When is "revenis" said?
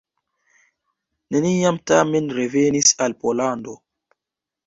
2.39-2.89